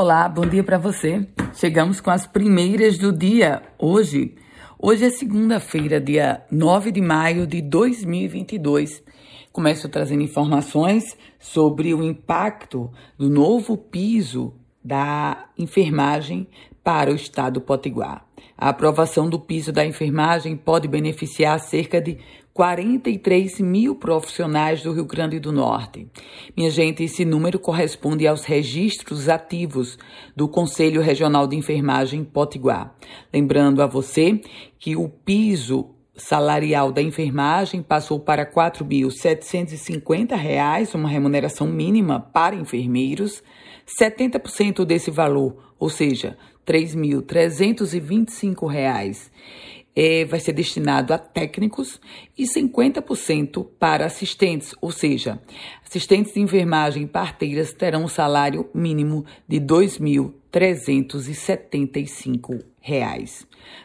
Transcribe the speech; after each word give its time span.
Olá, 0.00 0.28
bom 0.28 0.46
dia 0.46 0.62
para 0.62 0.78
você. 0.78 1.26
Chegamos 1.54 2.00
com 2.00 2.08
as 2.08 2.24
primeiras 2.24 2.96
do 2.96 3.12
dia 3.12 3.60
hoje. 3.76 4.36
Hoje 4.78 5.04
é 5.04 5.10
segunda-feira, 5.10 6.00
dia 6.00 6.40
9 6.52 6.92
de 6.92 7.00
maio 7.00 7.48
de 7.48 7.60
2022. 7.60 9.02
Começo 9.50 9.88
trazendo 9.88 10.22
informações 10.22 11.18
sobre 11.36 11.92
o 11.94 12.04
impacto 12.04 12.88
do 13.18 13.28
novo 13.28 13.76
piso 13.76 14.54
da 14.84 15.48
enfermagem 15.58 16.46
para 16.84 17.10
o 17.10 17.16
estado 17.16 17.60
potiguar. 17.60 18.24
A 18.56 18.68
aprovação 18.68 19.28
do 19.28 19.40
piso 19.40 19.72
da 19.72 19.84
enfermagem 19.84 20.56
pode 20.56 20.86
beneficiar 20.86 21.58
cerca 21.58 22.00
de 22.00 22.18
43 22.58 23.60
mil 23.60 23.94
profissionais 23.94 24.82
do 24.82 24.92
Rio 24.92 25.04
Grande 25.04 25.38
do 25.38 25.52
Norte. 25.52 26.08
Minha 26.56 26.72
gente, 26.72 27.04
esse 27.04 27.24
número 27.24 27.56
corresponde 27.56 28.26
aos 28.26 28.44
registros 28.44 29.28
ativos 29.28 29.96
do 30.34 30.48
Conselho 30.48 31.00
Regional 31.00 31.46
de 31.46 31.54
Enfermagem 31.54 32.24
Potiguar. 32.24 32.96
Lembrando 33.32 33.80
a 33.80 33.86
você 33.86 34.40
que 34.76 34.96
o 34.96 35.08
piso 35.08 35.90
salarial 36.16 36.90
da 36.90 37.00
enfermagem 37.00 37.80
passou 37.80 38.18
para 38.18 38.42
R$ 38.42 38.50
4.750, 38.50 40.96
uma 40.96 41.08
remuneração 41.08 41.68
mínima 41.68 42.18
para 42.18 42.56
enfermeiros. 42.56 43.40
70% 43.86 44.84
desse 44.84 45.12
valor, 45.12 45.74
ou 45.78 45.88
seja, 45.88 46.36
R$ 46.66 46.74
3.325 46.74 49.30
é, 50.00 50.24
vai 50.24 50.38
ser 50.38 50.52
destinado 50.52 51.12
a 51.12 51.18
técnicos 51.18 52.00
e 52.38 52.44
50% 52.44 53.66
para 53.80 54.06
assistentes, 54.06 54.72
ou 54.80 54.92
seja, 54.92 55.40
assistentes 55.84 56.32
de 56.32 56.40
enfermagem 56.40 57.02
e 57.02 57.08
parteiras 57.08 57.72
terão 57.72 58.04
um 58.04 58.08
salário 58.08 58.70
mínimo 58.72 59.26
de 59.48 59.58
R$ 59.58 59.64
2.375. 59.64 62.64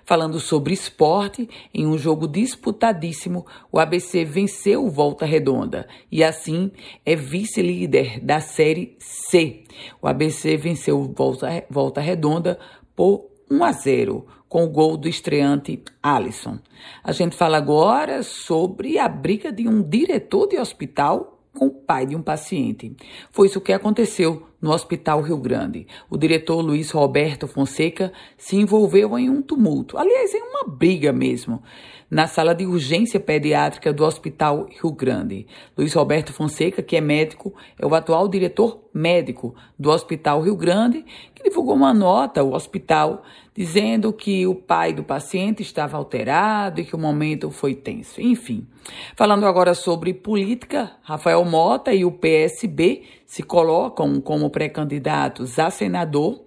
Falando 0.06 0.40
sobre 0.40 0.72
esporte, 0.72 1.50
em 1.74 1.88
um 1.88 1.98
jogo 1.98 2.28
disputadíssimo, 2.28 3.44
o 3.72 3.80
ABC 3.80 4.24
venceu 4.24 4.86
o 4.86 4.92
Volta 4.92 5.26
Redonda 5.26 5.88
e 6.12 6.24
assim 6.24 6.72
é 7.04 7.16
vice-líder 7.16 8.20
da 8.20 8.40
Série 8.40 8.96
C. 9.00 9.64
O 10.00 10.08
ABC 10.08 10.56
venceu 10.58 11.00
o 11.00 11.12
Volta, 11.12 11.66
Volta 11.72 12.00
Redonda 12.00 12.60
por 12.96 13.33
1 13.50 13.64
a 13.64 13.72
0 13.72 14.26
com 14.48 14.64
o 14.64 14.70
gol 14.70 14.98
do 14.98 15.08
estreante 15.08 15.82
Alisson. 16.02 16.60
A 17.04 17.12
gente 17.12 17.36
fala 17.36 17.58
agora 17.58 18.22
sobre 18.24 19.00
a 19.00 19.08
briga 19.08 19.52
de 19.52 19.68
um 19.68 19.82
diretor 19.82 20.48
de 20.48 20.58
hospital 20.58 21.40
com 21.54 21.68
o 21.68 21.72
pai 21.72 22.06
de 22.06 22.16
um 22.16 22.22
paciente. 22.22 22.96
Foi 23.32 23.48
isso 23.48 23.62
que 23.62 23.74
aconteceu 23.74 24.48
no 24.64 24.72
Hospital 24.72 25.20
Rio 25.20 25.38
Grande. 25.38 25.86
O 26.10 26.18
diretor 26.18 26.62
Luiz 26.62 26.90
Roberto 26.90 27.50
Fonseca 27.50 28.14
se 28.38 28.56
envolveu 28.56 29.20
em 29.20 29.30
um 29.30 29.42
tumulto, 29.42 29.98
aliás, 29.98 30.34
em 30.34 30.42
uma 30.42 30.64
briga 30.66 31.12
mesmo, 31.12 31.62
na 32.10 32.28
sala 32.28 32.56
de 32.56 32.66
urgência 32.66 33.20
pediátrica 33.20 33.92
do 33.92 34.06
Hospital 34.06 34.70
Rio 34.70 34.94
Grande. 34.94 35.48
Luiz 35.78 35.94
Roberto 35.94 36.32
Fonseca, 36.32 36.82
que 36.82 36.96
é 36.96 37.02
médico, 37.02 37.54
é 37.78 37.86
o 37.86 37.94
atual 37.94 38.30
diretor 38.30 38.84
médico 38.94 39.54
do 39.78 39.90
Hospital 39.90 40.42
Rio 40.42 40.56
Grande, 40.56 41.04
que 41.36 41.44
divulgou 41.44 41.76
uma 41.76 41.94
nota 41.94 42.40
ao 42.40 42.54
hospital 42.54 43.24
dizendo 43.56 44.12
que 44.14 44.48
o 44.48 44.56
pai 44.56 44.94
do 44.94 45.04
paciente 45.04 45.62
estava 45.62 45.98
alterado 45.98 46.82
e 46.82 46.86
que 46.86 46.96
o 46.96 47.00
momento 47.00 47.52
foi 47.52 47.76
tenso. 47.76 48.22
Enfim, 48.22 48.68
falando 49.16 49.46
agora 49.46 49.74
sobre 49.74 50.14
política, 50.14 50.92
Rafael 51.04 51.44
Mota 51.46 51.94
e 51.94 52.06
o 52.06 52.12
PSB 52.12 53.04
se 53.34 53.42
colocam 53.42 54.22
como 54.22 54.52
pré-candidatos 54.52 55.58
a 55.58 55.72
senador. 55.72 56.46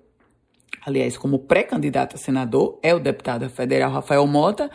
Aliás, 0.83 1.19
como 1.19 1.41
pré-candidato 1.41 2.15
a 2.15 2.17
senador 2.17 2.79
é 2.81 2.95
o 2.95 3.01
deputado 3.01 3.51
federal 3.51 3.91
Rafael 3.91 4.25
Mota 4.25 4.71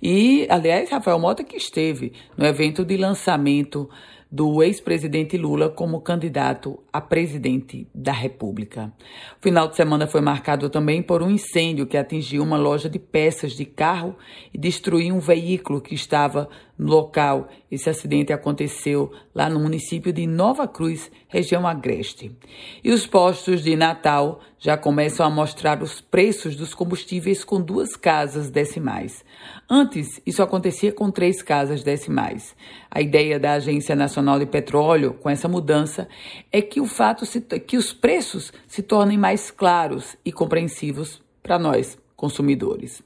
e, 0.00 0.46
aliás, 0.48 0.88
Rafael 0.90 1.18
Mota 1.18 1.42
que 1.42 1.56
esteve 1.56 2.12
no 2.36 2.46
evento 2.46 2.84
de 2.84 2.96
lançamento 2.96 3.90
do 4.36 4.62
ex-presidente 4.62 5.38
Lula 5.38 5.70
como 5.70 6.02
candidato 6.02 6.78
a 6.92 7.00
presidente 7.00 7.88
da 7.94 8.12
República. 8.12 8.92
O 9.38 9.42
final 9.42 9.66
de 9.66 9.76
semana 9.76 10.06
foi 10.06 10.20
marcado 10.20 10.68
também 10.68 11.00
por 11.00 11.22
um 11.22 11.30
incêndio 11.30 11.86
que 11.86 11.96
atingiu 11.96 12.42
uma 12.42 12.58
loja 12.58 12.86
de 12.86 12.98
peças 12.98 13.52
de 13.52 13.64
carro 13.64 14.14
e 14.52 14.58
destruiu 14.58 15.14
um 15.14 15.20
veículo 15.20 15.80
que 15.80 15.94
estava 15.94 16.50
no 16.78 16.90
local. 16.90 17.48
Esse 17.70 17.88
acidente 17.88 18.32
aconteceu 18.32 19.10
lá 19.34 19.48
no 19.48 19.58
município 19.58 20.12
de 20.12 20.26
Nova 20.26 20.68
Cruz, 20.68 21.10
região 21.28 21.66
agreste. 21.66 22.36
E 22.84 22.90
os 22.90 23.06
postos 23.06 23.62
de 23.62 23.74
Natal 23.74 24.40
já 24.58 24.76
começam 24.76 25.24
a 25.24 25.30
mostrar 25.30 25.82
os 25.82 26.00
preços 26.00 26.56
dos 26.56 26.74
combustíveis 26.74 27.44
com 27.44 27.60
duas 27.60 27.94
casas 27.94 28.50
decimais. 28.50 29.24
Antes, 29.68 30.20
isso 30.26 30.42
acontecia 30.42 30.92
com 30.92 31.10
três 31.10 31.42
casas 31.42 31.82
decimais. 31.82 32.54
A 32.90 33.00
ideia 33.00 33.38
da 33.38 33.52
Agência 33.52 33.94
Nacional 33.94 34.25
de 34.38 34.46
Petróleo, 34.46 35.14
com 35.14 35.30
essa 35.30 35.48
mudança, 35.48 36.08
é 36.50 36.60
que 36.60 36.80
o 36.80 36.86
fato 36.86 37.24
se, 37.24 37.40
que 37.40 37.76
os 37.76 37.92
preços 37.92 38.52
se 38.66 38.82
tornem 38.82 39.16
mais 39.16 39.50
claros 39.50 40.16
e 40.24 40.32
compreensivos 40.32 41.22
para 41.42 41.58
nós, 41.58 41.96
consumidores. 42.16 43.02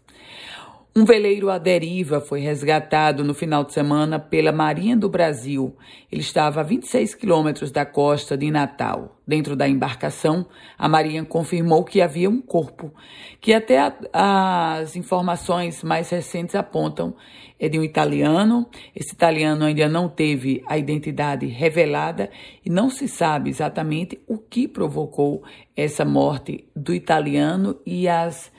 Um 0.94 1.04
veleiro 1.04 1.48
à 1.48 1.56
deriva 1.56 2.20
foi 2.20 2.40
resgatado 2.40 3.22
no 3.22 3.32
final 3.32 3.62
de 3.62 3.72
semana 3.72 4.18
pela 4.18 4.50
Marinha 4.50 4.96
do 4.96 5.08
Brasil. 5.08 5.76
Ele 6.10 6.20
estava 6.20 6.60
a 6.60 6.64
26 6.64 7.14
quilômetros 7.14 7.70
da 7.70 7.86
costa 7.86 8.36
de 8.36 8.50
Natal. 8.50 9.16
Dentro 9.24 9.54
da 9.54 9.68
embarcação, 9.68 10.44
a 10.76 10.88
Marinha 10.88 11.24
confirmou 11.24 11.84
que 11.84 12.00
havia 12.00 12.28
um 12.28 12.42
corpo, 12.42 12.92
que 13.40 13.54
até 13.54 13.78
a, 14.12 14.78
as 14.80 14.96
informações 14.96 15.84
mais 15.84 16.10
recentes 16.10 16.56
apontam 16.56 17.14
é 17.56 17.68
de 17.68 17.78
um 17.78 17.84
italiano. 17.84 18.68
Esse 18.92 19.14
italiano 19.14 19.66
ainda 19.66 19.88
não 19.88 20.08
teve 20.08 20.60
a 20.66 20.76
identidade 20.76 21.46
revelada 21.46 22.28
e 22.66 22.68
não 22.68 22.90
se 22.90 23.06
sabe 23.06 23.48
exatamente 23.48 24.20
o 24.26 24.38
que 24.38 24.66
provocou 24.66 25.44
essa 25.76 26.04
morte 26.04 26.64
do 26.74 26.92
italiano 26.92 27.78
e 27.86 28.08
as, 28.08 28.50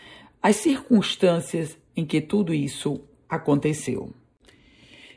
as 0.42 0.56
circunstâncias 0.56 1.81
em 1.96 2.06
que 2.06 2.22
tudo 2.22 2.54
isso 2.54 3.02
aconteceu. 3.30 4.14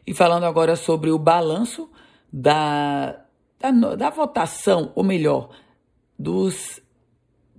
E 0.07 0.13
falando 0.13 0.45
agora 0.45 0.77
sobre 0.77 1.11
o 1.11 1.19
balanço 1.19 1.91
da, 2.33 3.25
da, 3.59 3.71
da 3.97 4.11
votação, 4.11 4.93
ou 4.95 5.03
melhor, 5.03 5.51
dos 6.19 6.81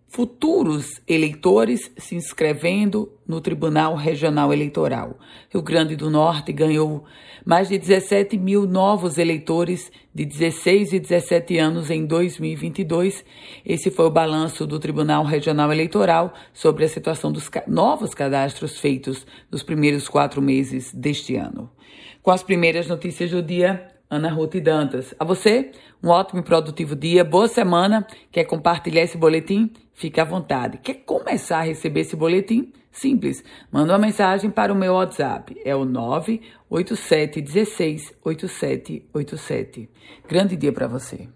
futuros 0.07 1.01
eleitores 1.07 1.91
se 1.97 2.15
inscrevendo 2.15 3.11
no 3.27 3.41
Tribunal 3.41 3.95
Regional 3.95 4.53
Eleitoral. 4.53 5.19
Rio 5.49 5.61
Grande 5.61 5.95
do 5.95 6.09
Norte 6.09 6.53
ganhou 6.53 7.03
mais 7.45 7.69
de 7.69 7.77
17 7.77 8.37
mil 8.37 8.65
novos 8.65 9.17
eleitores 9.17 9.91
de 10.13 10.25
16 10.25 10.93
e 10.93 10.99
17 10.99 11.57
anos 11.57 11.89
em 11.89 12.05
2022. 12.05 13.25
Esse 13.65 13.91
foi 13.91 14.05
o 14.05 14.11
balanço 14.11 14.65
do 14.65 14.79
Tribunal 14.79 15.23
Regional 15.25 15.71
Eleitoral 15.71 16.33
sobre 16.53 16.85
a 16.85 16.89
situação 16.89 17.31
dos 17.31 17.49
novos 17.67 18.13
cadastros 18.13 18.79
feitos 18.79 19.27
nos 19.51 19.63
primeiros 19.63 20.07
quatro 20.07 20.41
meses 20.41 20.93
deste 20.93 21.35
ano. 21.35 21.69
Com 22.21 22.31
as 22.31 22.41
primeiras 22.41 22.87
notícias 22.87 23.31
do 23.31 23.41
dia, 23.43 23.94
Ana 24.09 24.29
Ruth 24.29 24.55
Dantas. 24.57 25.13
A 25.19 25.25
você, 25.25 25.71
um 26.03 26.09
ótimo 26.09 26.39
e 26.39 26.43
produtivo 26.43 26.95
dia, 26.95 27.23
boa 27.23 27.47
semana. 27.47 28.05
Quer 28.31 28.45
compartilhar 28.45 29.03
esse 29.03 29.17
boletim? 29.17 29.71
Fique 29.93 30.19
à 30.19 30.23
vontade. 30.23 30.77
Quer 30.77 30.95
começar 31.05 31.59
a 31.59 31.63
receber 31.63 32.01
esse 32.01 32.15
boletim? 32.15 32.71
Simples. 32.91 33.43
Manda 33.71 33.93
uma 33.93 33.99
mensagem 33.99 34.49
para 34.49 34.71
o 34.71 34.75
meu 34.75 34.93
WhatsApp. 34.93 35.59
É 35.65 35.75
o 35.75 35.83
987 35.83 37.41
16 37.41 38.13
8787. 38.23 39.89
Grande 40.27 40.55
dia 40.55 40.71
para 40.71 40.87
você. 40.87 41.27